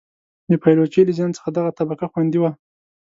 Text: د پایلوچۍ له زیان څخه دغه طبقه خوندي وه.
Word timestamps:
د 0.49 0.51
پایلوچۍ 0.61 1.01
له 1.05 1.13
زیان 1.17 1.31
څخه 1.37 1.49
دغه 1.57 1.71
طبقه 1.79 2.05
خوندي 2.11 2.39
وه. 2.41 2.51